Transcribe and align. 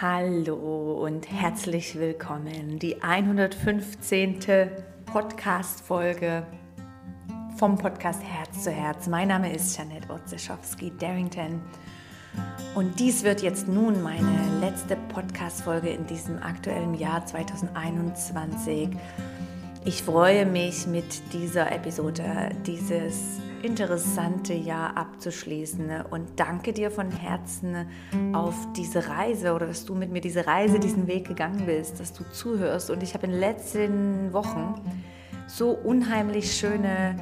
Hallo 0.00 1.04
und 1.04 1.30
herzlich 1.30 1.96
willkommen. 1.96 2.80
Die 2.80 3.00
115. 3.00 4.40
Podcast-Folge 5.06 6.44
vom 7.56 7.78
Podcast 7.78 8.20
Herz 8.20 8.64
zu 8.64 8.72
Herz. 8.72 9.06
Mein 9.06 9.28
Name 9.28 9.54
ist 9.54 9.78
Janette 9.78 10.12
Otzeschowski-Darrington 10.12 11.62
und 12.74 12.98
dies 12.98 13.22
wird 13.22 13.42
jetzt 13.42 13.68
nun 13.68 14.02
meine 14.02 14.58
letzte 14.60 14.96
Podcast-Folge 14.96 15.90
in 15.90 16.04
diesem 16.08 16.42
aktuellen 16.42 16.94
Jahr 16.94 17.24
2021. 17.24 18.88
Ich 19.84 20.02
freue 20.02 20.44
mich 20.44 20.88
mit 20.88 21.32
dieser 21.32 21.70
Episode 21.70 22.50
dieses 22.66 23.38
interessante 23.64 24.52
Jahr 24.52 24.96
abzuschließen 24.96 25.90
und 26.10 26.28
danke 26.36 26.72
dir 26.72 26.90
von 26.90 27.10
Herzen 27.10 27.86
auf 28.32 28.54
diese 28.76 29.08
Reise 29.08 29.54
oder 29.54 29.66
dass 29.66 29.84
du 29.84 29.94
mit 29.94 30.12
mir 30.12 30.20
diese 30.20 30.46
Reise, 30.46 30.78
diesen 30.78 31.06
Weg 31.06 31.26
gegangen 31.26 31.66
bist, 31.66 31.98
dass 31.98 32.12
du 32.12 32.24
zuhörst. 32.30 32.90
Und 32.90 33.02
ich 33.02 33.14
habe 33.14 33.26
in 33.26 33.32
den 33.32 33.40
letzten 33.40 34.32
Wochen 34.32 34.80
so 35.46 35.70
unheimlich 35.70 36.52
schöne 36.52 37.16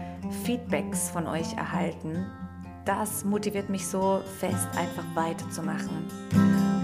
Feedbacks 0.44 1.10
von 1.10 1.26
euch 1.26 1.56
erhalten. 1.56 2.26
Das 2.84 3.24
motiviert 3.24 3.70
mich 3.70 3.86
so 3.86 4.20
fest, 4.40 4.68
einfach 4.76 5.04
weiterzumachen. 5.14 6.06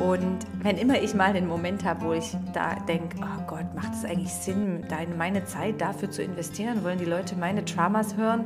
Und 0.01 0.39
wenn 0.63 0.79
immer 0.79 1.01
ich 1.03 1.15
mal 1.15 1.33
den 1.33 1.49
Moment 1.49 1.85
habe, 1.85 2.05
wo 2.05 2.13
ich 2.13 2.37
da 2.55 2.77
denke, 2.77 3.19
oh 3.21 3.43
Gott, 3.49 3.75
macht 3.75 3.95
es 3.95 4.05
eigentlich 4.05 4.33
Sinn, 4.33 4.85
meine 5.17 5.45
Zeit 5.45 5.81
dafür 5.81 6.11
zu 6.11 6.23
investieren? 6.23 6.85
Wollen 6.85 6.99
die 6.99 7.05
Leute 7.05 7.35
meine 7.35 7.65
Traumas 7.65 8.17
hören? 8.17 8.45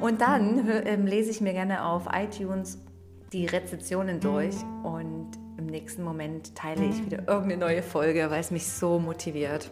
Und 0.00 0.20
dann 0.20 0.66
ähm, 0.86 1.06
lese 1.06 1.30
ich 1.30 1.40
mir 1.40 1.52
gerne 1.52 1.84
auf 1.84 2.08
iTunes 2.12 2.78
die 3.32 3.46
Rezessionen 3.46 4.18
durch 4.18 4.56
und 4.82 5.30
im 5.56 5.66
nächsten 5.66 6.02
Moment 6.02 6.54
teile 6.56 6.84
ich 6.86 7.04
wieder 7.04 7.18
irgendeine 7.28 7.58
neue 7.58 7.82
Folge, 7.82 8.30
weil 8.30 8.40
es 8.40 8.50
mich 8.50 8.66
so 8.66 8.98
motiviert. 8.98 9.70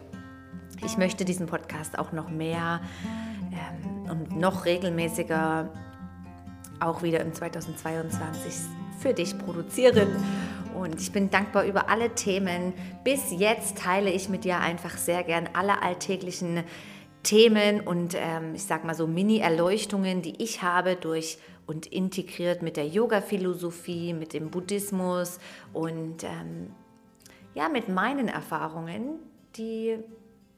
Ich 0.85 0.97
möchte 0.97 1.25
diesen 1.25 1.47
Podcast 1.47 1.97
auch 1.99 2.11
noch 2.13 2.29
mehr 2.29 2.79
ähm, 3.51 4.09
und 4.09 4.39
noch 4.39 4.65
regelmäßiger 4.65 5.69
auch 6.79 7.03
wieder 7.03 7.19
im 7.19 7.33
2022 7.33 8.53
für 8.99 9.13
dich 9.13 9.37
produzieren. 9.37 10.07
Und 10.79 11.01
ich 11.01 11.11
bin 11.11 11.29
dankbar 11.29 11.65
über 11.65 11.89
alle 11.89 12.15
Themen. 12.15 12.73
Bis 13.03 13.31
jetzt 13.31 13.79
teile 13.79 14.11
ich 14.11 14.29
mit 14.29 14.45
dir 14.45 14.59
einfach 14.59 14.97
sehr 14.97 15.23
gern 15.23 15.49
alle 15.53 15.81
alltäglichen 15.81 16.63
Themen 17.23 17.81
und 17.81 18.15
ähm, 18.17 18.55
ich 18.55 18.63
sag 18.63 18.85
mal 18.85 18.95
so 18.95 19.07
Mini-Erleuchtungen, 19.07 20.21
die 20.21 20.41
ich 20.41 20.61
habe 20.61 20.95
durch 20.95 21.37
und 21.67 21.85
integriert 21.85 22.61
mit 22.61 22.77
der 22.77 22.87
Yoga-Philosophie, 22.87 24.13
mit 24.13 24.33
dem 24.33 24.49
Buddhismus 24.49 25.39
und 25.73 26.23
ähm, 26.23 26.73
ja, 27.53 27.69
mit 27.69 27.89
meinen 27.89 28.27
Erfahrungen, 28.27 29.19
die 29.55 29.97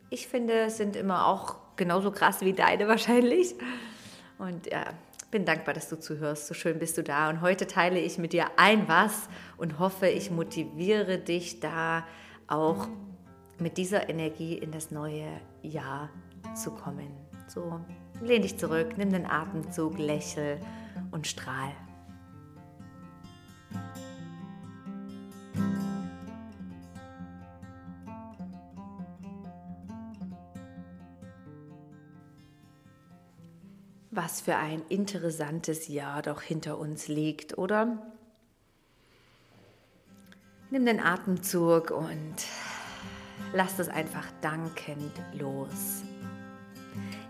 ich 0.10 0.28
finde, 0.28 0.70
sind 0.70 0.96
immer 0.96 1.28
auch 1.28 1.56
genauso 1.76 2.12
krass 2.12 2.42
wie 2.42 2.54
deine 2.54 2.88
wahrscheinlich. 2.88 3.56
Und 4.38 4.72
ja, 4.72 4.86
bin 5.32 5.46
dankbar, 5.46 5.74
dass 5.74 5.90
du 5.90 6.00
zuhörst. 6.00 6.48
So 6.48 6.54
schön 6.54 6.78
bist 6.78 6.98
du 6.98 7.04
da. 7.04 7.30
Und 7.30 7.42
heute 7.42 7.66
teile 7.66 8.00
ich 8.00 8.18
mit 8.18 8.34
dir 8.34 8.48
ein 8.58 8.88
was 8.88 9.30
und 9.58 9.80
hoffe, 9.80 10.08
ich 10.08 10.30
motiviere 10.30 11.18
dich 11.18 11.60
da 11.60 12.06
auch 12.48 12.88
mit 13.58 13.78
dieser 13.78 14.10
Energie 14.10 14.58
in 14.58 14.72
das 14.72 14.92
neue 14.92 15.28
Jahr 15.62 16.10
zu 16.56 16.72
kommen. 16.72 17.12
So, 17.48 17.80
lehn 18.22 18.42
dich 18.42 18.58
zurück, 18.58 18.98
nimm 18.98 19.12
den 19.12 19.26
Atemzug, 19.26 19.98
lächel 19.98 20.60
und 21.12 21.28
strahl. 21.28 21.72
Was 34.14 34.42
für 34.42 34.58
ein 34.58 34.82
interessantes 34.90 35.88
Jahr 35.88 36.22
doch 36.22 36.42
hinter 36.42 36.78
uns 36.78 37.08
liegt, 37.08 37.58
oder? 37.58 37.98
Nimm 40.70 40.86
den 40.86 41.00
Atemzug 41.00 41.92
und 41.92 42.36
lass 43.54 43.80
es 43.80 43.88
einfach 43.88 44.28
dankend 44.42 45.14
los. 45.34 46.04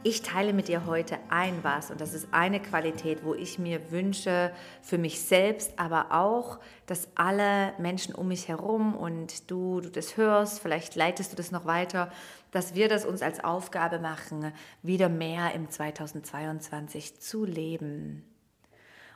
Ich 0.04 0.24
teile 0.24 0.52
mit 0.52 0.68
dir 0.68 0.88
heute 0.88 1.20
ein 1.30 1.64
was 1.64 1.92
und 1.92 2.02
das 2.02 2.16
ist 2.16 2.30
eine 2.32 2.60
Qualität, 2.60 3.24
wo 3.24 3.36
ich 3.36 3.60
mir 3.60 3.92
wünsche 3.92 4.52
für 4.82 4.98
mich 4.98 5.22
selbst, 5.22 5.78
aber 5.78 6.12
auch, 6.12 6.58
dass 6.88 7.10
alle 7.14 7.74
Menschen 7.78 8.16
um 8.16 8.28
mich 8.30 8.48
herum 8.48 8.96
und 8.96 9.52
du, 9.52 9.80
du 9.80 9.92
das 9.92 10.18
hörst, 10.18 10.60
vielleicht 10.60 10.96
leitest 10.96 11.32
du 11.32 11.36
das 11.36 11.52
noch 11.52 11.66
weiter, 11.66 12.12
dass 12.50 12.74
wir 12.74 12.90
das 12.90 13.06
uns 13.06 13.22
als 13.22 13.44
Aufgabe 13.44 14.00
machen, 14.00 14.52
wieder 14.82 15.08
mehr 15.08 15.54
im 15.54 15.70
2022 15.70 17.20
zu 17.20 17.46
leben. 17.46 18.26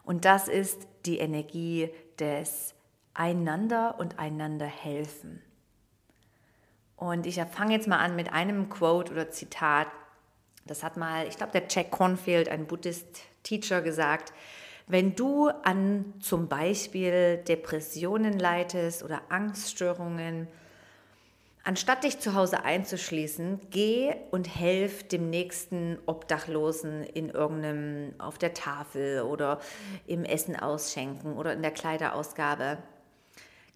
Und 0.04 0.24
das 0.24 0.48
ist 0.48 0.88
die 1.08 1.18
Energie 1.18 1.90
des 2.20 2.76
Einander 3.16 3.96
und 3.98 4.20
einander 4.20 4.68
helfen. 4.68 5.42
Und 6.96 7.26
ich 7.26 7.42
fange 7.42 7.74
jetzt 7.74 7.88
mal 7.88 7.98
an 7.98 8.16
mit 8.16 8.32
einem 8.32 8.70
Quote 8.70 9.14
oder 9.14 9.32
Zitat, 9.32 9.88
das 10.66 10.84
hat 10.84 10.98
mal, 10.98 11.28
ich 11.28 11.38
glaube, 11.38 11.52
der 11.52 11.64
Jack 11.70 11.92
Cornfield, 11.92 12.50
ein 12.50 12.66
Buddhist-Teacher, 12.66 13.82
gesagt, 13.82 14.34
wenn 14.88 15.16
du 15.16 15.48
an 15.48 16.14
zum 16.20 16.48
Beispiel 16.48 17.38
Depressionen 17.38 18.38
leitest 18.38 19.04
oder 19.04 19.22
Angststörungen, 19.30 20.48
anstatt 21.64 22.04
dich 22.04 22.20
zu 22.20 22.36
Hause 22.36 22.64
einzuschließen, 22.64 23.62
geh 23.72 24.16
und 24.32 24.48
helf 24.48 25.08
dem 25.08 25.30
nächsten 25.30 25.98
Obdachlosen 26.06 27.04
in 27.04 27.30
irgendeinem, 27.30 28.14
auf 28.20 28.38
der 28.38 28.54
Tafel 28.54 29.22
oder 29.22 29.60
im 30.06 30.24
Essen 30.24 30.56
ausschenken 30.56 31.36
oder 31.38 31.54
in 31.54 31.64
der 31.64 31.72
Kleiderausgabe. 31.72 32.78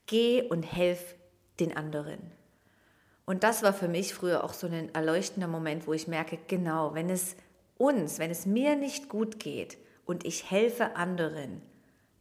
Geh 0.05 0.43
und 0.43 0.63
helf 0.63 1.15
den 1.59 1.75
anderen. 1.75 2.38
Und 3.29 3.43
das 3.43 3.61
war 3.61 3.73
für 3.73 3.87
mich 3.87 4.15
früher 4.15 4.43
auch 4.43 4.53
so 4.53 4.65
ein 4.65 4.91
erleuchtender 4.95 5.47
Moment, 5.47 5.85
wo 5.85 5.93
ich 5.93 6.07
merke, 6.07 6.39
genau, 6.47 6.95
wenn 6.95 7.11
es 7.11 7.35
uns, 7.77 8.17
wenn 8.17 8.31
es 8.31 8.47
mir 8.47 8.75
nicht 8.75 9.07
gut 9.07 9.39
geht 9.39 9.77
und 10.07 10.25
ich 10.25 10.49
helfe 10.49 10.95
anderen, 10.95 11.61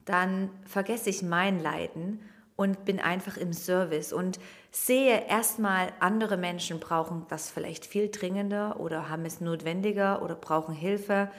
dann 0.04 0.50
vergesse 0.66 1.08
ich 1.08 1.22
mein 1.22 1.62
Leiden 1.62 2.20
und 2.56 2.84
bin 2.84 3.00
einfach 3.00 3.38
im 3.38 3.54
Service 3.54 4.12
und 4.12 4.38
sehe 4.70 5.24
erstmal, 5.28 5.94
andere 5.98 6.36
Menschen 6.36 6.78
brauchen 6.78 7.24
das 7.30 7.50
vielleicht 7.50 7.86
viel 7.86 8.10
dringender 8.10 8.78
oder 8.78 9.08
haben 9.08 9.24
es 9.24 9.40
notwendiger 9.40 10.20
oder 10.20 10.34
brauchen 10.34 10.74
Hilfe. 10.74 11.30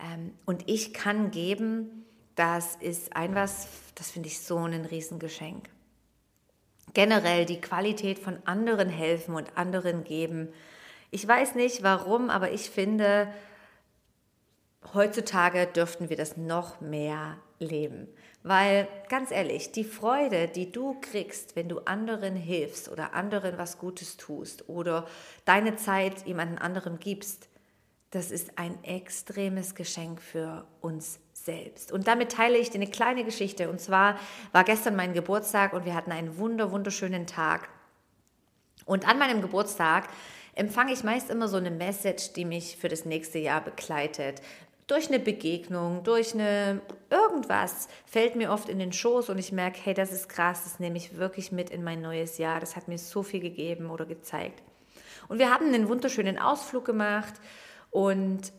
Ähm, 0.00 0.34
und 0.44 0.68
ich 0.68 0.92
kann 0.92 1.30
geben, 1.30 2.04
das 2.34 2.76
ist 2.76 3.16
ein 3.16 3.34
was, 3.34 3.68
das 3.94 4.10
finde 4.10 4.28
ich 4.28 4.40
so 4.40 4.58
ein 4.58 4.84
Riesengeschenk 4.84 5.70
generell 6.94 7.44
die 7.44 7.60
Qualität 7.60 8.18
von 8.18 8.38
anderen 8.44 8.88
helfen 8.88 9.34
und 9.34 9.56
anderen 9.56 10.04
geben. 10.04 10.48
Ich 11.10 11.26
weiß 11.26 11.54
nicht 11.54 11.82
warum, 11.82 12.30
aber 12.30 12.52
ich 12.52 12.70
finde, 12.70 13.28
heutzutage 14.94 15.66
dürften 15.66 16.08
wir 16.08 16.16
das 16.16 16.36
noch 16.36 16.80
mehr 16.80 17.38
leben. 17.58 18.08
Weil 18.42 18.88
ganz 19.08 19.30
ehrlich, 19.30 19.72
die 19.72 19.84
Freude, 19.84 20.48
die 20.48 20.70
du 20.70 20.96
kriegst, 21.00 21.56
wenn 21.56 21.68
du 21.68 21.80
anderen 21.80 22.36
hilfst 22.36 22.88
oder 22.88 23.14
anderen 23.14 23.58
was 23.58 23.78
Gutes 23.78 24.16
tust 24.16 24.68
oder 24.68 25.06
deine 25.44 25.76
Zeit 25.76 26.26
jemandem 26.26 26.58
anderem 26.58 26.98
gibst, 26.98 27.48
das 28.10 28.30
ist 28.30 28.58
ein 28.58 28.82
extremes 28.84 29.74
Geschenk 29.74 30.22
für 30.22 30.66
uns 30.80 31.20
selbst. 31.48 31.92
Und 31.92 32.06
damit 32.06 32.32
teile 32.32 32.58
ich 32.58 32.68
dir 32.68 32.76
eine 32.76 32.90
kleine 32.90 33.24
Geschichte. 33.24 33.70
Und 33.70 33.80
zwar 33.80 34.18
war 34.52 34.64
gestern 34.64 34.96
mein 34.96 35.14
Geburtstag 35.14 35.72
und 35.72 35.86
wir 35.86 35.94
hatten 35.94 36.12
einen 36.12 36.36
wunder, 36.36 36.70
wunderschönen 36.70 37.26
Tag. 37.26 37.70
Und 38.84 39.08
an 39.08 39.18
meinem 39.18 39.40
Geburtstag 39.40 40.08
empfange 40.54 40.92
ich 40.92 41.04
meist 41.04 41.30
immer 41.30 41.48
so 41.48 41.56
eine 41.56 41.70
Message, 41.70 42.34
die 42.34 42.44
mich 42.44 42.76
für 42.76 42.88
das 42.88 43.06
nächste 43.06 43.38
Jahr 43.38 43.62
begleitet. 43.62 44.42
Durch 44.88 45.08
eine 45.08 45.18
Begegnung, 45.18 46.02
durch 46.04 46.34
eine 46.34 46.82
irgendwas 47.08 47.88
fällt 48.04 48.36
mir 48.36 48.50
oft 48.52 48.68
in 48.68 48.78
den 48.78 48.92
Schoß 48.92 49.30
und 49.30 49.38
ich 49.38 49.50
merke, 49.52 49.78
hey, 49.82 49.94
das 49.94 50.12
ist 50.12 50.28
krass, 50.28 50.64
das 50.64 50.80
nehme 50.80 50.98
ich 50.98 51.16
wirklich 51.16 51.50
mit 51.50 51.70
in 51.70 51.82
mein 51.82 52.02
neues 52.02 52.36
Jahr. 52.36 52.60
Das 52.60 52.76
hat 52.76 52.88
mir 52.88 52.98
so 52.98 53.22
viel 53.22 53.40
gegeben 53.40 53.90
oder 53.90 54.04
gezeigt. 54.04 54.62
Und 55.28 55.38
wir 55.38 55.50
haben 55.50 55.66
einen 55.66 55.88
wunderschönen 55.88 56.38
Ausflug 56.38 56.84
gemacht 56.84 57.34
und 57.90 58.52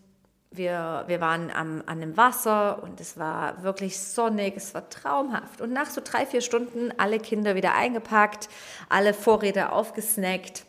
wir, 0.51 1.03
wir 1.07 1.21
waren 1.21 1.51
am, 1.51 1.83
an 1.85 2.01
dem 2.01 2.17
Wasser 2.17 2.81
und 2.81 2.99
es 2.99 3.17
war 3.17 3.61
wirklich 3.63 3.99
sonnig, 3.99 4.57
es 4.57 4.73
war 4.73 4.89
traumhaft. 4.89 5.61
Und 5.61 5.73
nach 5.73 5.87
so 5.87 6.01
drei, 6.03 6.25
vier 6.25 6.41
Stunden 6.41 6.91
alle 6.97 7.19
Kinder 7.19 7.55
wieder 7.55 7.75
eingepackt, 7.75 8.49
alle 8.89 9.13
Vorräte 9.13 9.71
aufgesnackt. 9.71 10.65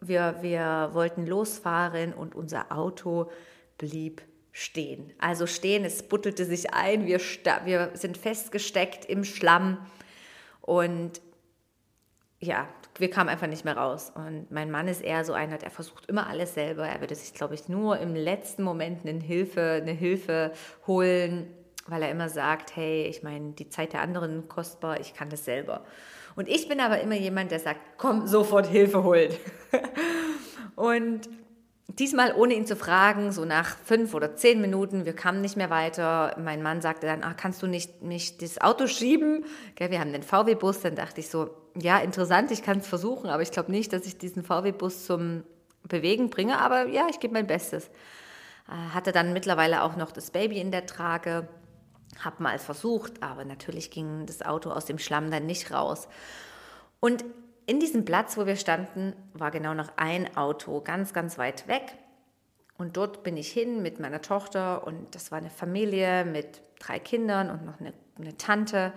Wir, 0.00 0.36
wir 0.40 0.90
wollten 0.92 1.26
losfahren 1.26 2.12
und 2.14 2.34
unser 2.34 2.72
Auto 2.72 3.30
blieb 3.78 4.22
stehen. 4.52 5.12
Also 5.18 5.46
stehen, 5.46 5.84
es 5.84 6.02
buttelte 6.02 6.44
sich 6.44 6.74
ein, 6.74 7.06
wir, 7.06 7.20
wir 7.64 7.90
sind 7.94 8.18
festgesteckt 8.18 9.04
im 9.04 9.24
Schlamm 9.24 9.78
und 10.60 11.20
ja, 12.40 12.68
wir 13.00 13.10
kamen 13.10 13.28
einfach 13.28 13.46
nicht 13.46 13.64
mehr 13.64 13.76
raus. 13.76 14.12
Und 14.14 14.50
mein 14.50 14.70
Mann 14.70 14.88
ist 14.88 15.02
eher 15.02 15.24
so 15.24 15.32
einer, 15.32 15.58
der 15.58 15.70
versucht 15.70 16.06
immer 16.06 16.26
alles 16.26 16.54
selber. 16.54 16.86
Er 16.86 17.00
würde 17.00 17.14
sich, 17.14 17.34
glaube 17.34 17.54
ich, 17.54 17.68
nur 17.68 17.98
im 17.98 18.14
letzten 18.14 18.62
Moment 18.62 19.06
eine 19.06 19.18
Hilfe, 19.20 19.80
eine 19.82 19.92
Hilfe 19.92 20.52
holen, 20.86 21.48
weil 21.86 22.02
er 22.02 22.10
immer 22.10 22.28
sagt, 22.28 22.76
hey, 22.76 23.06
ich 23.06 23.22
meine, 23.22 23.52
die 23.52 23.68
Zeit 23.68 23.92
der 23.92 24.02
anderen 24.02 24.48
kostbar, 24.48 25.00
ich 25.00 25.14
kann 25.14 25.30
das 25.30 25.44
selber. 25.44 25.84
Und 26.36 26.48
ich 26.48 26.68
bin 26.68 26.80
aber 26.80 27.00
immer 27.00 27.16
jemand, 27.16 27.50
der 27.50 27.58
sagt, 27.58 27.80
komm, 27.96 28.26
sofort 28.26 28.66
Hilfe 28.66 29.02
holen. 29.02 29.32
und 30.76 31.28
diesmal 31.98 32.34
ohne 32.34 32.54
ihn 32.54 32.66
zu 32.66 32.76
fragen, 32.76 33.32
so 33.32 33.44
nach 33.44 33.76
fünf 33.84 34.14
oder 34.14 34.36
zehn 34.36 34.60
Minuten, 34.60 35.04
wir 35.04 35.14
kamen 35.14 35.40
nicht 35.40 35.56
mehr 35.56 35.70
weiter. 35.70 36.36
Mein 36.38 36.62
Mann 36.62 36.80
sagte 36.80 37.06
dann, 37.06 37.22
ach, 37.22 37.36
kannst 37.36 37.62
du 37.62 37.66
nicht 37.66 38.02
mich 38.02 38.38
das 38.38 38.60
Auto 38.60 38.86
schieben? 38.86 39.44
Gell, 39.74 39.90
wir 39.90 40.00
haben 40.00 40.12
den 40.12 40.22
VW-Bus, 40.22 40.80
dann 40.80 40.94
dachte 40.94 41.20
ich 41.20 41.28
so, 41.28 41.50
ja, 41.76 41.98
interessant, 41.98 42.50
ich 42.50 42.62
kann 42.62 42.78
es 42.78 42.86
versuchen, 42.86 43.30
aber 43.30 43.42
ich 43.42 43.50
glaube 43.50 43.70
nicht, 43.70 43.92
dass 43.92 44.06
ich 44.06 44.18
diesen 44.18 44.42
VW-Bus 44.42 45.06
zum 45.06 45.44
Bewegen 45.84 46.30
bringe, 46.30 46.58
aber 46.58 46.86
ja, 46.88 47.06
ich 47.08 47.20
gebe 47.20 47.32
mein 47.32 47.46
Bestes. 47.46 47.90
Äh, 48.68 48.94
hatte 48.94 49.12
dann 49.12 49.32
mittlerweile 49.32 49.82
auch 49.82 49.96
noch 49.96 50.12
das 50.12 50.30
Baby 50.30 50.60
in 50.60 50.70
der 50.70 50.86
Trage, 50.86 51.48
habe 52.18 52.42
mal 52.42 52.58
versucht, 52.58 53.22
aber 53.22 53.44
natürlich 53.44 53.90
ging 53.90 54.26
das 54.26 54.42
Auto 54.42 54.70
aus 54.70 54.84
dem 54.84 54.98
Schlamm 54.98 55.30
dann 55.30 55.46
nicht 55.46 55.70
raus. 55.70 56.08
Und 57.00 57.24
in 57.70 57.78
diesem 57.78 58.04
Platz, 58.04 58.36
wo 58.36 58.46
wir 58.46 58.56
standen, 58.56 59.14
war 59.32 59.52
genau 59.52 59.74
noch 59.74 59.92
ein 59.96 60.36
Auto 60.36 60.80
ganz, 60.80 61.12
ganz 61.12 61.38
weit 61.38 61.68
weg. 61.68 61.94
Und 62.78 62.96
dort 62.96 63.22
bin 63.22 63.36
ich 63.36 63.52
hin 63.52 63.80
mit 63.80 64.00
meiner 64.00 64.20
Tochter 64.22 64.84
und 64.84 65.14
das 65.14 65.30
war 65.30 65.38
eine 65.38 65.50
Familie 65.50 66.24
mit 66.24 66.62
drei 66.80 66.98
Kindern 66.98 67.48
und 67.48 67.64
noch 67.64 67.78
eine, 67.78 67.92
eine 68.18 68.36
Tante 68.36 68.92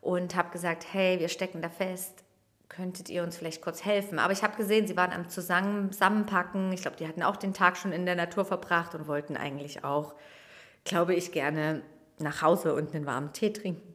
und 0.00 0.34
habe 0.34 0.50
gesagt, 0.50 0.86
hey, 0.92 1.20
wir 1.20 1.28
stecken 1.28 1.62
da 1.62 1.68
fest, 1.68 2.24
könntet 2.68 3.10
ihr 3.10 3.22
uns 3.22 3.36
vielleicht 3.36 3.62
kurz 3.62 3.84
helfen? 3.84 4.18
Aber 4.18 4.32
ich 4.32 4.42
habe 4.42 4.56
gesehen, 4.56 4.88
sie 4.88 4.96
waren 4.96 5.12
am 5.12 5.28
Zusammenpacken. 5.28 6.72
Ich 6.72 6.82
glaube, 6.82 6.96
die 6.96 7.06
hatten 7.06 7.22
auch 7.22 7.36
den 7.36 7.54
Tag 7.54 7.76
schon 7.76 7.92
in 7.92 8.06
der 8.06 8.16
Natur 8.16 8.44
verbracht 8.44 8.96
und 8.96 9.06
wollten 9.06 9.36
eigentlich 9.36 9.84
auch, 9.84 10.16
glaube 10.82 11.14
ich, 11.14 11.30
gerne 11.30 11.82
nach 12.18 12.42
Hause 12.42 12.74
und 12.74 12.92
einen 12.92 13.06
warmen 13.06 13.32
Tee 13.32 13.52
trinken. 13.52 13.94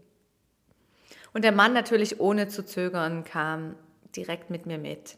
Und 1.34 1.44
der 1.44 1.52
Mann 1.52 1.74
natürlich 1.74 2.22
ohne 2.22 2.48
zu 2.48 2.66
zögern 2.66 3.26
kam 3.26 3.76
direkt 4.16 4.50
mit 4.50 4.66
mir 4.66 4.78
mit. 4.78 5.18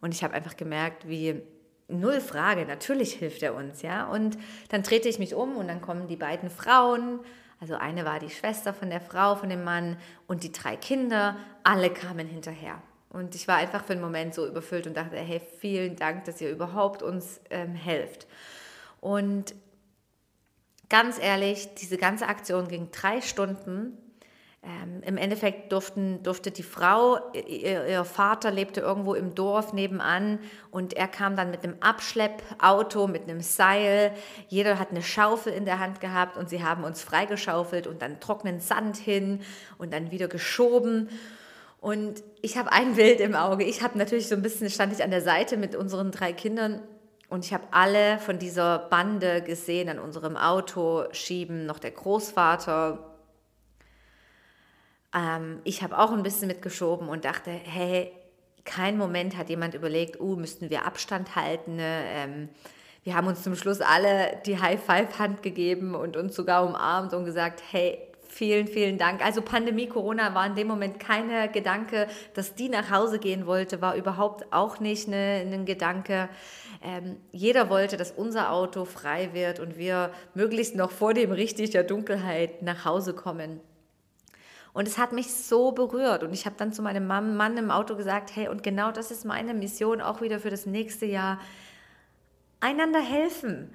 Und 0.00 0.14
ich 0.14 0.22
habe 0.22 0.34
einfach 0.34 0.56
gemerkt, 0.56 1.08
wie 1.08 1.42
null 1.88 2.20
Frage, 2.20 2.66
natürlich 2.66 3.14
hilft 3.14 3.42
er 3.42 3.54
uns, 3.54 3.82
ja. 3.82 4.06
Und 4.06 4.36
dann 4.68 4.82
drehte 4.82 5.08
ich 5.08 5.18
mich 5.18 5.34
um 5.34 5.56
und 5.56 5.68
dann 5.68 5.80
kommen 5.80 6.08
die 6.08 6.16
beiden 6.16 6.50
Frauen, 6.50 7.20
also 7.60 7.74
eine 7.74 8.04
war 8.04 8.18
die 8.18 8.30
Schwester 8.30 8.74
von 8.74 8.90
der 8.90 9.00
Frau, 9.00 9.34
von 9.34 9.48
dem 9.48 9.64
Mann 9.64 9.96
und 10.26 10.42
die 10.42 10.52
drei 10.52 10.76
Kinder, 10.76 11.36
alle 11.62 11.90
kamen 11.90 12.26
hinterher. 12.26 12.82
Und 13.08 13.34
ich 13.34 13.48
war 13.48 13.56
einfach 13.56 13.84
für 13.84 13.94
einen 13.94 14.02
Moment 14.02 14.34
so 14.34 14.46
überfüllt 14.46 14.86
und 14.86 14.96
dachte, 14.96 15.16
hey, 15.16 15.40
vielen 15.58 15.96
Dank, 15.96 16.24
dass 16.24 16.40
ihr 16.40 16.50
überhaupt 16.50 17.02
uns 17.02 17.40
ähm, 17.48 17.74
helft. 17.74 18.26
Und 19.00 19.54
ganz 20.90 21.18
ehrlich, 21.18 21.74
diese 21.76 21.96
ganze 21.96 22.28
Aktion 22.28 22.68
ging 22.68 22.90
drei 22.90 23.22
Stunden 23.22 23.96
ähm, 24.66 25.00
Im 25.02 25.16
Endeffekt 25.16 25.70
durften, 25.70 26.24
durfte 26.24 26.50
die 26.50 26.64
Frau, 26.64 27.20
ihr, 27.32 27.86
ihr, 27.86 28.04
Vater 28.04 28.50
lebte 28.50 28.80
irgendwo 28.80 29.14
im 29.14 29.32
Dorf 29.36 29.72
nebenan 29.72 30.40
und 30.72 30.94
er 30.94 31.06
kam 31.06 31.36
dann 31.36 31.52
mit 31.52 31.62
einem 31.62 31.76
Abschleppauto, 31.78 33.06
mit 33.06 33.22
einem 33.22 33.42
Seil. 33.42 34.10
Jeder 34.48 34.80
hat 34.80 34.90
eine 34.90 35.04
Schaufel 35.04 35.52
in 35.52 35.66
der 35.66 35.78
Hand 35.78 36.00
gehabt 36.00 36.36
und 36.36 36.48
sie 36.48 36.64
haben 36.64 36.82
uns 36.82 37.00
freigeschaufelt 37.00 37.86
und 37.86 38.02
dann 38.02 38.18
trockenen 38.18 38.58
Sand 38.58 38.96
hin 38.96 39.40
und 39.78 39.92
dann 39.92 40.10
wieder 40.10 40.26
geschoben. 40.26 41.10
Und 41.80 42.24
ich 42.42 42.58
habe 42.58 42.72
ein 42.72 42.94
Bild 42.96 43.20
im 43.20 43.36
Auge. 43.36 43.62
Ich 43.62 43.82
habe 43.82 43.96
natürlich 43.96 44.26
so 44.26 44.34
ein 44.34 44.42
bisschen, 44.42 44.68
stand 44.68 44.92
ich 44.92 45.04
an 45.04 45.12
der 45.12 45.22
Seite 45.22 45.56
mit 45.56 45.76
unseren 45.76 46.10
drei 46.10 46.32
Kindern 46.32 46.82
und 47.28 47.44
ich 47.44 47.54
habe 47.54 47.68
alle 47.70 48.18
von 48.18 48.40
dieser 48.40 48.80
Bande 48.80 49.42
gesehen 49.42 49.88
an 49.88 50.00
unserem 50.00 50.36
Auto 50.36 51.04
schieben, 51.12 51.66
noch 51.66 51.78
der 51.78 51.92
Großvater 51.92 53.15
ähm, 55.16 55.60
ich 55.64 55.82
habe 55.82 55.98
auch 55.98 56.12
ein 56.12 56.22
bisschen 56.22 56.48
mitgeschoben 56.48 57.08
und 57.08 57.24
dachte, 57.24 57.50
hey, 57.50 58.12
kein 58.64 58.98
Moment 58.98 59.36
hat 59.36 59.48
jemand 59.48 59.74
überlegt, 59.74 60.20
uh, 60.20 60.36
müssten 60.36 60.70
wir 60.70 60.84
Abstand 60.84 61.36
halten. 61.36 61.76
Ne? 61.76 62.02
Ähm, 62.08 62.48
wir 63.04 63.14
haben 63.14 63.28
uns 63.28 63.42
zum 63.42 63.54
Schluss 63.54 63.80
alle 63.80 64.40
die 64.44 64.60
High-Five-Hand 64.60 65.42
gegeben 65.42 65.94
und 65.94 66.16
uns 66.16 66.34
sogar 66.34 66.66
umarmt 66.66 67.14
und 67.14 67.24
gesagt, 67.24 67.62
hey, 67.70 67.98
vielen, 68.28 68.66
vielen 68.66 68.98
Dank. 68.98 69.24
Also 69.24 69.40
Pandemie, 69.40 69.86
Corona 69.86 70.34
war 70.34 70.44
in 70.44 70.56
dem 70.56 70.66
Moment 70.66 70.98
kein 70.98 71.30
Gedanke, 71.52 72.08
dass 72.34 72.56
die 72.56 72.68
nach 72.68 72.90
Hause 72.90 73.20
gehen 73.20 73.46
wollte, 73.46 73.80
war 73.80 73.94
überhaupt 73.94 74.52
auch 74.52 74.80
nicht 74.80 75.06
ein 75.08 75.48
ne, 75.48 75.64
Gedanke. 75.64 76.28
Ähm, 76.82 77.16
jeder 77.30 77.70
wollte, 77.70 77.96
dass 77.96 78.10
unser 78.10 78.50
Auto 78.50 78.84
frei 78.84 79.30
wird 79.32 79.60
und 79.60 79.78
wir 79.78 80.10
möglichst 80.34 80.74
noch 80.74 80.90
vor 80.90 81.14
dem 81.14 81.30
richtig 81.30 81.70
Dunkelheit 81.86 82.62
nach 82.62 82.84
Hause 82.84 83.14
kommen. 83.14 83.60
Und 84.76 84.86
es 84.86 84.98
hat 84.98 85.12
mich 85.12 85.32
so 85.32 85.72
berührt. 85.72 86.22
Und 86.22 86.34
ich 86.34 86.44
habe 86.44 86.56
dann 86.58 86.70
zu 86.70 86.82
meinem 86.82 87.06
Mann 87.06 87.56
im 87.56 87.70
Auto 87.70 87.96
gesagt, 87.96 88.36
hey, 88.36 88.48
und 88.48 88.62
genau 88.62 88.92
das 88.92 89.10
ist 89.10 89.24
meine 89.24 89.54
Mission 89.54 90.02
auch 90.02 90.20
wieder 90.20 90.38
für 90.38 90.50
das 90.50 90.66
nächste 90.66 91.06
Jahr. 91.06 91.40
Einander 92.60 93.00
helfen 93.00 93.70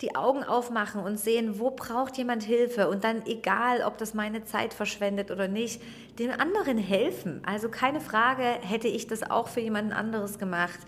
die 0.00 0.14
Augen 0.14 0.44
aufmachen 0.44 1.02
und 1.02 1.18
sehen, 1.18 1.58
wo 1.58 1.72
braucht 1.72 2.16
jemand 2.18 2.44
Hilfe 2.44 2.88
und 2.88 3.02
dann 3.02 3.26
egal, 3.26 3.82
ob 3.82 3.98
das 3.98 4.14
meine 4.14 4.44
Zeit 4.44 4.74
verschwendet 4.74 5.32
oder 5.32 5.48
nicht, 5.48 5.82
den 6.20 6.30
anderen 6.30 6.78
helfen. 6.78 7.42
Also 7.44 7.68
keine 7.68 8.00
Frage, 8.00 8.44
hätte 8.44 8.86
ich 8.86 9.08
das 9.08 9.28
auch 9.28 9.48
für 9.48 9.60
jemanden 9.60 9.92
anderes 9.92 10.38
gemacht. 10.38 10.78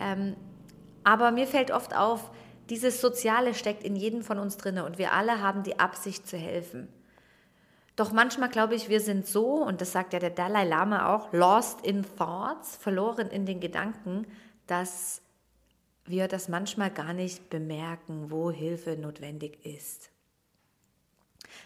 Ähm, 0.00 0.34
aber 1.04 1.30
mir 1.30 1.46
fällt 1.46 1.70
oft 1.70 1.96
auf, 1.96 2.32
dieses 2.68 3.00
Soziale 3.00 3.54
steckt 3.54 3.84
in 3.84 3.94
jedem 3.94 4.22
von 4.22 4.40
uns 4.40 4.56
drin 4.56 4.80
und 4.80 4.98
wir 4.98 5.12
alle 5.12 5.40
haben 5.40 5.62
die 5.62 5.78
Absicht 5.78 6.26
zu 6.26 6.36
helfen. 6.36 6.88
Doch 7.96 8.10
manchmal 8.10 8.48
glaube 8.48 8.74
ich, 8.74 8.88
wir 8.88 9.00
sind 9.00 9.26
so, 9.26 9.62
und 9.62 9.80
das 9.80 9.92
sagt 9.92 10.12
ja 10.12 10.18
der 10.18 10.30
Dalai 10.30 10.64
Lama 10.64 11.14
auch, 11.14 11.32
lost 11.32 11.80
in 11.86 12.04
thoughts, 12.16 12.76
verloren 12.76 13.28
in 13.28 13.46
den 13.46 13.60
Gedanken, 13.60 14.26
dass 14.66 15.22
wir 16.04 16.28
das 16.28 16.48
manchmal 16.48 16.90
gar 16.90 17.12
nicht 17.12 17.50
bemerken, 17.50 18.30
wo 18.30 18.50
Hilfe 18.50 18.96
notwendig 18.96 19.64
ist. 19.64 20.10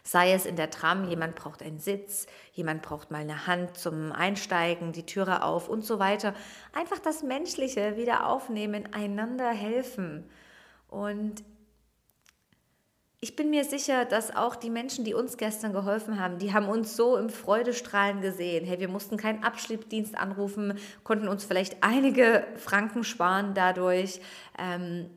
Sei 0.03 0.33
es 0.33 0.45
in 0.45 0.57
der 0.57 0.71
Tram, 0.71 1.09
jemand 1.09 1.35
braucht 1.35 1.63
einen 1.63 1.79
Sitz, 1.79 2.27
jemand 2.53 2.83
braucht 2.83 3.11
mal 3.11 3.23
eine 3.23 3.47
Hand 3.47 3.77
zum 3.79 4.13
Einsteigen, 4.13 4.93
die 4.93 5.07
Türe 5.07 5.43
auf 5.43 5.69
und 5.69 5.83
so 5.83 5.99
weiter. 5.99 6.35
Einfach 6.73 6.99
das 6.99 7.23
Menschliche 7.23 7.97
wieder 7.97 8.27
aufnehmen, 8.27 8.93
einander 8.93 9.51
helfen. 9.51 10.29
Und 10.89 11.43
ich 13.21 13.35
bin 13.35 13.51
mir 13.51 13.65
sicher, 13.65 14.05
dass 14.05 14.35
auch 14.35 14.55
die 14.55 14.71
Menschen, 14.71 15.05
die 15.05 15.13
uns 15.13 15.37
gestern 15.37 15.73
geholfen 15.73 16.21
haben, 16.21 16.39
die 16.39 16.53
haben 16.53 16.69
uns 16.69 16.95
so 16.95 17.17
im 17.17 17.31
Freudestrahlen 17.31 18.21
gesehen. 18.21 18.65
Hey, 18.65 18.79
wir 18.79 18.89
mussten 18.89 19.17
keinen 19.17 19.43
Abschleppdienst 19.43 20.17
anrufen, 20.17 20.79
konnten 21.03 21.27
uns 21.27 21.45
vielleicht 21.45 21.83
einige 21.83 22.47
Franken 22.57 23.03
sparen 23.03 23.55
dadurch. 23.55 24.21
Ähm, 24.57 25.11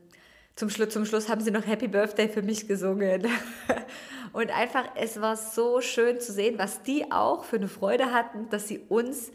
zum, 0.56 0.68
Schluss, 0.68 0.88
zum 0.88 1.04
Schluss 1.04 1.28
haben 1.28 1.40
sie 1.40 1.52
noch 1.52 1.64
Happy 1.64 1.86
Birthday 1.86 2.28
für 2.28 2.42
mich 2.42 2.66
gesungen. 2.66 3.28
Und 4.32 4.50
einfach, 4.50 4.84
es 4.96 5.20
war 5.20 5.36
so 5.36 5.80
schön 5.80 6.18
zu 6.18 6.32
sehen, 6.32 6.58
was 6.58 6.82
die 6.82 7.12
auch 7.12 7.44
für 7.44 7.56
eine 7.56 7.68
Freude 7.68 8.12
hatten, 8.12 8.48
dass 8.50 8.66
sie 8.66 8.80
uns 8.88 9.30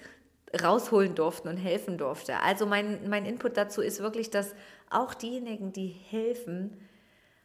rausholen 0.61 1.13
durften 1.15 1.49
und 1.49 1.57
helfen 1.57 1.97
durften. 1.97 2.31
Also 2.43 2.65
mein, 2.65 3.09
mein 3.09 3.25
Input 3.25 3.57
dazu 3.57 3.81
ist 3.81 4.01
wirklich, 4.01 4.29
dass 4.29 4.55
auch 4.89 5.13
diejenigen, 5.13 5.73
die 5.73 5.87
helfen, 5.87 6.77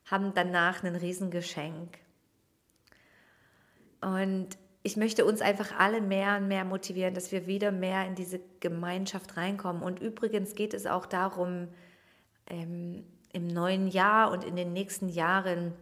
haben 0.06 0.32
danach 0.35 0.82
ein 0.82 0.97
Riesengeschenk. 0.97 1.99
Und 4.00 4.49
ich 4.82 4.97
möchte 4.97 5.25
uns 5.25 5.40
einfach 5.40 5.78
alle 5.78 6.00
mehr 6.00 6.37
und 6.38 6.49
mehr 6.49 6.64
motivieren, 6.64 7.14
dass 7.14 7.30
wir 7.30 7.47
wieder 7.47 7.71
mehr 7.71 8.06
in 8.06 8.14
diese 8.14 8.40
Gemeinschaft 8.61 9.37
reinkommen. 9.37 9.82
Und 9.82 10.00
übrigens 10.00 10.54
geht 10.54 10.75
es 10.75 10.87
auch 10.87 11.06
darum, 11.06 11.68
ähm, 12.49 13.04
im 13.32 13.47
neuen 13.47 13.87
Jahr 13.87 14.30
und 14.30 14.44
in 14.44 14.56
den 14.56 14.73
nächsten 14.73 15.09
Jahren 15.09 15.73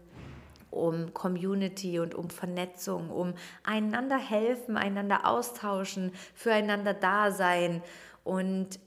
um 0.70 1.12
Community 1.14 1.98
und 1.98 2.14
um 2.14 2.30
Vernetzung, 2.30 3.10
um 3.10 3.34
einander 3.64 4.18
helfen, 4.18 4.76
einander 4.76 5.26
austauschen, 5.26 6.12
füreinander 6.34 6.94
da 6.94 7.32
sein 7.32 7.82
und 8.22 8.78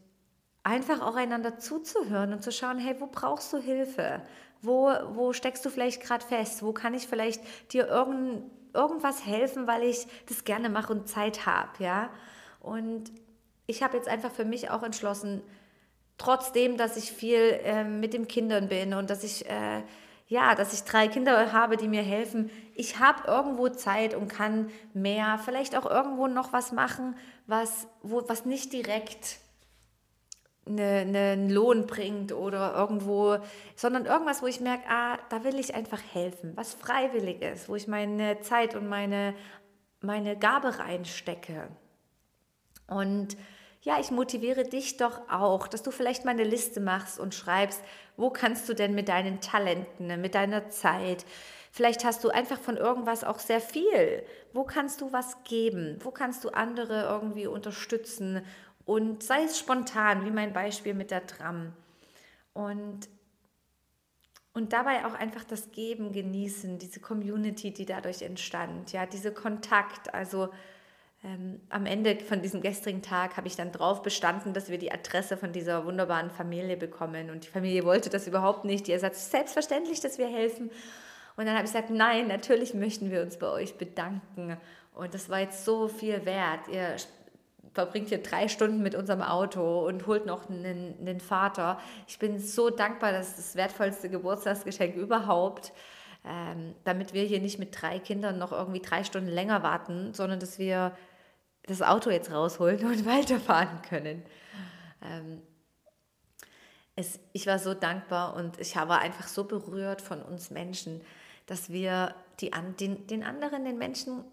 einfach 0.63 1.02
auch 1.02 1.16
einander 1.16 1.60
zuzuhören 1.60 2.32
und 2.32 2.42
zu 2.42 2.52
schauen, 2.52 2.80
hey, 2.80 2.96
wo 3.00 3.08
brauchst 3.08 3.52
du 3.52 3.58
Hilfe? 3.58 4.22
Wo, 4.63 4.91
wo 5.13 5.34
steckst 5.34 5.63
du 5.65 5.70
vielleicht 5.70 6.01
gerade 6.01 6.25
fest? 6.25 6.63
Wo 6.63 6.74
kann 6.74 6.93
ich 6.93 7.08
vielleicht 7.08 7.41
dir 7.72 7.88
irgend, 7.88 8.50
irgendwas 8.74 9.25
helfen, 9.25 9.67
weil 9.67 9.84
ich 9.84 10.08
das 10.27 10.43
gerne 10.43 10.70
mache 10.70 10.93
und 10.93 11.08
Zeit 11.08 11.46
habe, 11.46 11.84
ja? 11.84 12.10
Und 12.60 13.12
ich 13.67 13.84
habe 13.84 13.98
jetzt 13.98 14.08
einfach 14.08 14.32
für 14.32 14.46
mich 14.46 14.70
auch 14.70 14.84
entschlossen, 14.84 15.41
trotzdem, 16.17 16.77
dass 16.77 16.98
ich 16.98 17.12
viel 17.12 17.60
äh, 17.63 17.84
mit 17.84 18.13
den 18.13 18.27
Kindern 18.27 18.70
bin 18.70 18.93
und 18.93 19.10
dass 19.10 19.24
ich 19.24 19.50
äh, 19.50 19.84
ja, 20.27 20.55
dass 20.55 20.74
ich 20.74 20.84
drei 20.84 21.08
Kinder 21.08 21.51
habe, 21.51 21.77
die 21.77 21.88
mir 21.88 22.01
helfen. 22.01 22.50
Ich 22.74 23.00
habe 23.00 23.27
irgendwo 23.27 23.70
Zeit 23.70 24.15
und 24.15 24.29
kann 24.29 24.72
mehr, 24.93 25.39
vielleicht 25.43 25.75
auch 25.75 25.86
irgendwo 25.86 26.27
noch 26.27 26.53
was 26.53 26.72
machen, 26.72 27.15
was, 27.46 27.88
wo, 28.01 28.27
was 28.27 28.46
nicht 28.46 28.74
direkt 28.74 29.38
eine, 30.65 30.84
einen 30.84 31.50
Lohn 31.50 31.88
bringt 31.88 32.32
oder 32.32 32.74
irgendwo, 32.75 33.38
sondern 33.75 34.05
irgendwas, 34.05 34.41
wo 34.41 34.48
ich 34.48 34.62
merke, 34.62 34.84
ah, 34.89 35.17
da 35.29 35.43
will 35.43 35.60
ich 35.60 35.75
einfach 35.75 36.01
helfen, 36.13 36.53
was 36.55 36.74
freiwillig 36.74 37.41
ist, 37.41 37.70
wo 37.70 37.75
ich 37.75 37.88
meine 37.88 38.39
Zeit 38.41 38.75
und 38.75 38.88
meine, 38.88 39.34
meine 40.00 40.38
Gabe 40.38 40.79
reinstecke. 40.79 41.67
Und 42.88 43.36
ja, 43.82 44.00
ich 44.00 44.12
motiviere 44.12 44.63
dich 44.63 44.96
doch 44.96 45.29
auch, 45.29 45.67
dass 45.67 45.84
du 45.84 45.91
vielleicht 45.91 46.24
mal 46.24 46.32
eine 46.32 46.46
Liste 46.46 46.79
machst 46.79 47.20
und 47.20 47.36
schreibst, 47.36 47.82
wo 48.15 48.29
kannst 48.29 48.70
du 48.70 48.74
denn 48.74 48.96
mit 48.96 49.10
deinen 49.10 49.41
Talenten, 49.41 50.22
mit 50.22 50.36
deiner 50.36 50.70
Zeit, 50.70 51.25
vielleicht 51.72 52.05
hast 52.05 52.24
du 52.24 52.29
einfach 52.29 52.60
von 52.60 52.77
irgendwas 52.77 53.25
auch 53.25 53.39
sehr 53.39 53.60
viel. 53.60 54.24
Wo 54.53 54.63
kannst 54.63 55.01
du 55.01 55.12
was 55.12 55.43
geben? 55.43 55.98
Wo 56.01 56.12
kannst 56.12 56.46
du 56.46 56.50
andere 56.50 57.03
irgendwie 57.10 57.48
unterstützen? 57.48 58.46
Und 58.86 59.24
sei 59.24 59.44
es 59.44 59.58
spontan, 59.58 60.25
wie 60.25 60.32
mein 60.32 60.54
Beispiel 60.54 60.94
mit 60.94 61.12
der 61.12 61.25
Tram. 61.25 61.74
Und, 62.54 63.08
und 64.54 64.74
dabei 64.74 65.06
auch 65.06 65.13
einfach 65.13 65.44
das 65.44 65.72
Geben 65.72 66.12
genießen, 66.12 66.80
diese 66.80 67.00
Community, 67.00 67.72
die 67.72 67.86
dadurch 67.86 68.22
entstand, 68.22 68.92
ja, 68.92 69.06
diese 69.06 69.34
Kontakt, 69.34 70.13
also 70.13 70.50
ähm, 71.24 71.62
am 71.70 71.86
Ende 71.86 72.18
von 72.20 72.42
diesem 72.42 72.62
gestrigen 72.62 73.02
Tag 73.02 73.38
habe 73.38 73.48
ich 73.48 73.56
dann 73.56 73.72
drauf 73.72 74.04
bestanden, 74.04 74.54
dass 74.54 74.70
wir 74.70 74.78
die 74.78 74.92
Adresse 74.92 75.38
von 75.38 75.54
dieser 75.54 75.86
wunderbaren 75.86 76.30
Familie 76.30 76.75
bekommen. 76.75 77.30
Und 77.30 77.46
die 77.46 77.50
Familie 77.50 77.86
wollte 77.86 78.10
das 78.10 78.28
überhaupt 78.28 78.66
nicht. 78.66 78.88
Die 78.88 78.92
gesagt, 78.92 79.16
selbstverständlich, 79.16 80.02
dass 80.02 80.18
wir 80.18 80.28
helfen. 80.28 80.70
Und 81.38 81.46
dann 81.46 81.56
habe 81.56 81.66
ich 81.66 81.72
gesagt, 81.72 81.90
nein, 81.90 82.28
natürlich 82.28 82.74
möchten 82.74 83.10
wir 83.10 83.22
uns 83.22 83.38
bei 83.38 83.48
euch 83.48 83.78
bedanken. 83.78 84.58
Und 84.94 85.13
das 85.13 85.30
war 85.30 85.40
jetzt 85.40 85.63
so 85.63 85.88
viel 85.88 86.25
wert. 86.25 86.68
Ihr 86.68 86.98
verbringt 87.74 88.10
hier 88.10 88.22
drei 88.22 88.48
Stunden 88.48 88.82
mit 88.82 88.96
unserem 88.96 89.22
Auto 89.22 89.88
und 89.88 90.06
holt 90.08 90.25
noch 90.25 90.50
einen, 90.50 90.96
einen 91.00 91.20
Vater. 91.20 91.80
Ich 92.08 92.20
bin 92.20 92.39
so 92.39 92.70
dankbar, 92.70 93.12
das 93.12 93.30
ist 93.30 93.38
das 93.39 93.56
wertvollste 93.56 94.10
Geburtstagsgeschenk 94.10 94.96
überhaupt. 94.96 95.74
Ähm, 96.25 96.74
damit 96.86 97.13
wir 97.13 97.24
hier 97.24 97.42
nicht 97.42 97.60
mit 97.60 97.82
drei 97.82 98.00
Kindern 98.00 98.38
noch 98.38 98.53
irgendwie 98.53 98.80
drei 98.80 99.03
Stunden 99.03 99.27
länger 99.27 99.62
warten, 99.62 100.13
sondern 100.13 100.39
dass 100.39 100.58
wir 100.58 100.96
das 101.63 101.82
Auto 101.82 102.10
jetzt 102.12 102.32
rausholen 102.32 102.86
und 102.86 103.06
weiterfahren 103.06 103.82
können. 103.82 104.24
Ähm, 105.01 105.42
es, 106.96 107.20
ich 107.34 107.48
war 107.48 107.60
so 107.60 107.74
dankbar 107.74 108.36
und 108.36 108.60
ich 108.60 108.75
war 108.75 109.00
einfach 109.00 109.27
so 109.27 109.44
berührt 109.44 110.01
von 110.01 110.22
uns 110.22 110.50
Menschen, 110.50 111.01
dass 111.46 111.70
wir 111.70 112.15
die, 112.39 112.51
den, 112.80 113.06
den 113.08 113.24
anderen, 113.24 113.65
den 113.65 113.77
Menschen 113.77 114.24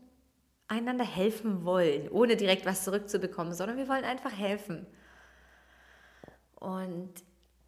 einander 0.70 1.04
helfen 1.04 1.64
wollen, 1.64 2.08
ohne 2.08 2.36
direkt 2.36 2.64
was 2.64 2.84
zurückzubekommen, 2.84 3.52
sondern 3.52 3.76
wir 3.76 3.88
wollen 3.88 4.04
einfach 4.04 4.32
helfen. 4.32 4.86
Und 6.54 7.12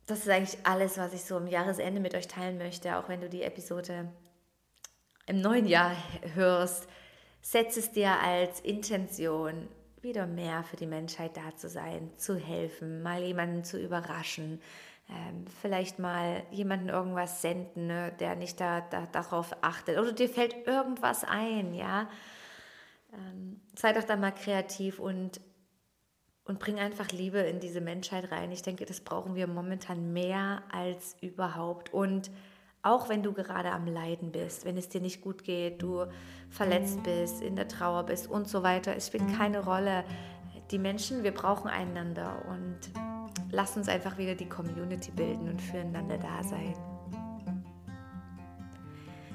das 0.07 0.21
ist 0.21 0.29
eigentlich 0.29 0.59
alles, 0.65 0.99
was 0.99 1.13
ich 1.13 1.25
so 1.25 1.37
im 1.37 1.47
Jahresende 1.47 2.01
mit 2.01 2.15
euch 2.15 2.29
teilen 2.29 2.59
möchte, 2.59 2.97
auch 2.97 3.09
wenn 3.09 3.21
du 3.21 3.29
die 3.29 3.43
Episode 3.43 4.11
im 5.27 5.41
neuen 5.41 5.67
Jahr 5.67 5.95
hörst 6.35 6.89
setz 7.43 7.77
es 7.77 7.91
dir 7.91 8.21
als 8.21 8.61
Intention, 8.61 9.69
wieder 10.01 10.27
mehr 10.27 10.63
für 10.63 10.77
die 10.77 10.87
Menschheit 10.87 11.37
da 11.37 11.55
zu 11.57 11.69
sein, 11.69 12.11
zu 12.17 12.37
helfen, 12.37 13.03
mal 13.03 13.23
jemanden 13.23 13.65
zu 13.65 13.79
überraschen, 13.79 14.61
ähm, 15.11 15.45
vielleicht 15.61 15.99
mal 15.99 16.43
jemanden 16.51 16.89
irgendwas 16.89 17.43
senden, 17.43 17.89
ne, 17.89 18.13
der 18.19 18.37
nicht 18.37 18.61
da, 18.61 18.81
da, 18.81 19.07
darauf 19.07 19.55
achtet. 19.61 19.99
Oder 19.99 20.13
dir 20.13 20.29
fällt 20.29 20.67
irgendwas 20.67 21.25
ein, 21.25 21.75
ja. 21.75 22.09
Ähm, 23.13 23.61
sei 23.77 23.93
doch 23.93 24.05
da 24.05 24.17
mal 24.17 24.33
kreativ 24.33 24.99
und, 24.99 25.41
und 26.45 26.59
bring 26.59 26.79
einfach 26.79 27.11
Liebe 27.11 27.39
in 27.39 27.61
diese 27.61 27.81
Menschheit 27.81 28.31
rein. 28.31 28.53
Ich 28.53 28.63
denke, 28.63 28.87
das 28.87 29.01
brauchen 29.01 29.35
wir 29.35 29.47
momentan 29.47 30.13
mehr 30.13 30.63
als 30.71 31.17
überhaupt. 31.21 31.93
Und 31.93 32.31
auch 32.83 33.09
wenn 33.09 33.23
du 33.23 33.33
gerade 33.33 33.71
am 33.71 33.87
Leiden 33.87 34.33
bist, 34.33 34.65
wenn 34.65 34.77
es 34.77 34.89
dir 34.89 35.01
nicht 35.01 35.21
gut 35.21 35.45
geht, 35.45 35.83
du 35.83 36.07
verletzt 36.51 37.03
bist, 37.05 37.41
in 37.41 37.55
der 37.55 37.69
Trauer 37.69 38.05
bist 38.05 38.29
und 38.29 38.49
so 38.49 38.63
weiter, 38.63 38.97
es 38.97 39.07
spielt 39.07 39.37
keine 39.37 39.65
Rolle. 39.65 40.05
Die 40.71 40.79
Menschen, 40.79 41.23
wir 41.23 41.33
brauchen 41.33 41.69
einander 41.69 42.45
und 42.49 42.79
lass 43.53 43.77
uns 43.77 43.89
einfach 43.89 44.19
wieder 44.19 44.35
die 44.35 44.49
Community 44.49 45.13
bilden 45.13 45.49
und 45.49 45.61
füreinander 45.61 46.19
da 46.19 46.43
sein. 46.43 46.75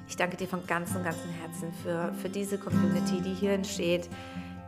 Ich 0.08 0.16
danke 0.16 0.38
dir 0.38 0.48
von 0.48 0.66
ganzem, 0.66 1.04
ganzem 1.04 1.32
Herzen 1.32 1.74
für, 1.84 2.14
für 2.14 2.30
diese 2.30 2.58
Community, 2.58 3.22
die 3.22 3.34
hier 3.34 3.52
entsteht, 3.52 4.10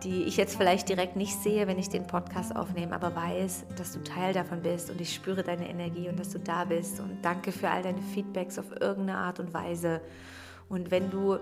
die 0.03 0.23
ich 0.23 0.37
jetzt 0.37 0.55
vielleicht 0.55 0.87
direkt 0.89 1.15
nicht 1.15 1.41
sehe, 1.41 1.67
wenn 1.67 1.77
ich 1.79 1.89
den 1.89 2.07
Podcast 2.07 2.55
aufnehme, 2.55 2.93
aber 2.93 3.15
weiß, 3.15 3.65
dass 3.77 3.93
du 3.93 4.03
Teil 4.03 4.33
davon 4.33 4.61
bist 4.61 4.89
und 4.89 4.99
ich 5.01 5.13
spüre 5.13 5.43
deine 5.43 5.69
Energie 5.69 6.09
und 6.09 6.19
dass 6.19 6.29
du 6.29 6.39
da 6.39 6.65
bist. 6.65 6.99
Und 6.99 7.19
danke 7.21 7.51
für 7.51 7.69
all 7.69 7.83
deine 7.83 8.01
Feedbacks 8.01 8.59
auf 8.59 8.71
irgendeine 8.79 9.17
Art 9.17 9.39
und 9.39 9.53
Weise. 9.53 10.01
Und 10.69 10.91
wenn 10.91 11.09
du 11.09 11.39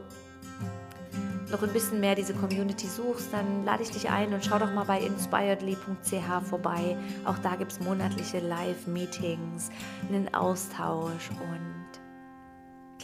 noch 1.51 1.63
ein 1.63 1.73
bisschen 1.73 1.99
mehr 1.99 2.15
diese 2.15 2.33
Community 2.33 2.87
suchst, 2.87 3.31
dann 3.31 3.63
lade 3.63 3.83
ich 3.83 3.91
dich 3.91 4.09
ein 4.09 4.33
und 4.33 4.43
schau 4.43 4.59
doch 4.59 4.73
mal 4.73 4.85
bei 4.85 4.99
inspiredly.ch 4.99 6.47
vorbei. 6.49 6.97
Auch 7.25 7.37
da 7.39 7.55
gibt 7.55 7.71
es 7.71 7.79
monatliche 7.79 8.39
Live-Meetings, 8.39 9.69
einen 10.09 10.33
Austausch 10.33 11.29
und 11.31 12.06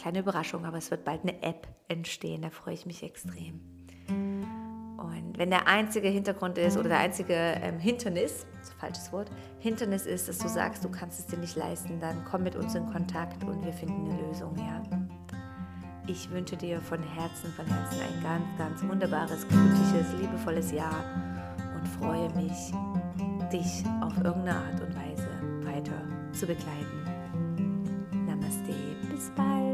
kleine 0.04 0.18
Überraschung, 0.18 0.66
aber 0.66 0.76
es 0.76 0.90
wird 0.90 1.02
bald 1.02 1.22
eine 1.22 1.42
App 1.42 1.66
entstehen, 1.88 2.42
da 2.42 2.50
freue 2.50 2.74
ich 2.74 2.84
mich 2.84 3.02
extrem. 3.02 3.62
Und 4.06 5.38
wenn 5.38 5.48
der 5.48 5.66
einzige 5.66 6.08
Hintergrund 6.08 6.58
ist 6.58 6.76
oder 6.76 6.90
der 6.90 6.98
einzige 6.98 7.32
ähm, 7.32 7.78
Hindernis, 7.78 8.46
falsches 8.78 9.10
Wort, 9.14 9.30
Hindernis 9.60 10.04
ist, 10.04 10.28
dass 10.28 10.36
du 10.36 10.48
sagst, 10.48 10.84
du 10.84 10.90
kannst 10.90 11.20
es 11.20 11.26
dir 11.26 11.38
nicht 11.38 11.56
leisten, 11.56 12.00
dann 12.00 12.22
komm 12.30 12.42
mit 12.42 12.54
uns 12.54 12.74
in 12.74 12.84
Kontakt 12.84 13.42
und 13.44 13.64
wir 13.64 13.72
finden 13.72 14.10
eine 14.10 14.28
Lösung, 14.28 14.54
ja. 14.58 14.82
Ich 16.06 16.30
wünsche 16.30 16.58
dir 16.58 16.82
von 16.82 17.02
Herzen, 17.02 17.50
von 17.54 17.64
Herzen 17.64 18.00
ein 18.02 18.22
ganz, 18.22 18.44
ganz 18.58 18.82
wunderbares, 18.82 19.48
glückliches, 19.48 20.12
liebevolles 20.20 20.70
Jahr 20.70 21.02
und 21.74 21.88
freue 21.88 22.28
mich, 22.34 22.74
dich 23.50 23.82
auf 24.02 24.14
irgendeine 24.18 24.56
Art 24.56 24.80
und 24.82 24.94
Weise 24.94 25.30
weiter 25.64 25.98
zu 26.34 26.46
begleiten. 26.46 27.04
Namaste, 28.26 28.74
bis 29.10 29.30
bald. 29.34 29.73